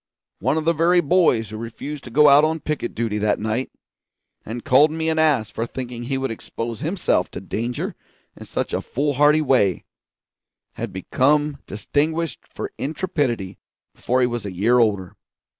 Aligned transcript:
One 0.39 0.57
of 0.57 0.65
the 0.65 0.73
very 0.73 0.99
boys 0.99 1.51
who 1.51 1.57
refused 1.57 2.03
to 2.05 2.09
go 2.09 2.27
out 2.27 2.43
on 2.43 2.59
picket 2.61 2.95
duty 2.95 3.19
that 3.19 3.37
night, 3.37 3.69
and 4.43 4.65
called 4.65 4.89
me 4.89 5.09
an 5.09 5.19
ass 5.19 5.51
for 5.51 5.67
thinking 5.67 6.05
he 6.05 6.17
would 6.17 6.31
expose 6.31 6.79
himself 6.79 7.29
to 7.29 7.39
danger 7.39 7.93
in 8.35 8.47
such 8.47 8.73
a 8.73 8.81
foolhardy 8.81 9.41
way, 9.43 9.83
had 10.73 10.91
become 10.91 11.59
distinguished 11.67 12.47
for 12.51 12.71
intrepidity 12.79 13.59
before 13.93 14.21
he 14.21 14.25
was 14.25 14.43
a 14.43 14.51
year 14.51 14.79
older. 14.79 15.15